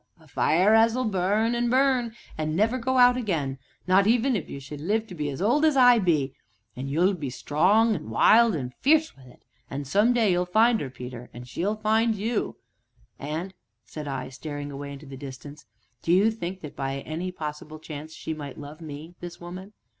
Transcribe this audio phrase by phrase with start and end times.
[0.19, 4.59] a fire as'll burn, an' burn, an' never go out again not even if you
[4.59, 6.33] should live to be as old as I be
[6.75, 10.81] an' you'll be strong an' wild an' fierce wi' it an' some day you'll find
[10.81, 12.55] 'er, Peter, an' she'll find you"
[13.19, 13.53] "And,"
[13.85, 15.67] said I, staring away into the distance,
[16.01, 19.73] "do you think that, by any possible chance, she might love me, this woman?"